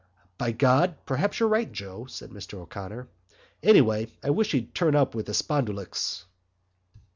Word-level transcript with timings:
"By 0.39 0.51
God! 0.51 0.95
perhaps 1.05 1.39
you're 1.39 1.47
right, 1.47 1.71
Joe," 1.71 2.07
said 2.07 2.31
Mr 2.31 2.55
O'Connor. 2.55 3.07
"Anyway, 3.61 4.07
I 4.23 4.31
wish 4.31 4.51
he'd 4.51 4.73
turn 4.73 4.95
up 4.95 5.13
with 5.13 5.27
the 5.27 5.33
spondulics." 5.35 6.25